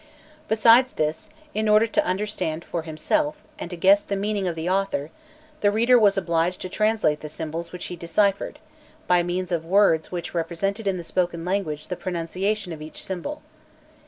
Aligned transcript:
Besides 0.47 0.93
this, 0.93 1.29
in 1.53 1.69
order 1.69 1.85
to 1.85 2.03
understand 2.03 2.65
for 2.65 2.81
himself 2.81 3.35
and 3.59 3.69
to 3.69 3.77
guess 3.77 4.01
the 4.01 4.15
meaning 4.15 4.47
of 4.47 4.55
the 4.55 4.67
author, 4.67 5.11
the 5.59 5.69
reader 5.69 5.99
was 5.99 6.17
obliged 6.17 6.59
to 6.61 6.69
translate 6.69 7.19
the 7.19 7.29
symbols 7.29 7.71
which 7.71 7.85
he 7.85 7.95
deciphered, 7.95 8.57
by 9.05 9.21
means 9.21 9.51
of 9.51 9.63
words 9.63 10.11
which 10.11 10.33
represented 10.33 10.87
in 10.87 10.97
the 10.97 11.03
spoken 11.03 11.45
language 11.45 11.89
the 11.89 11.95
pronunciation 11.95 12.73
of 12.73 12.81
each 12.81 13.03
symbol. 13.05 13.43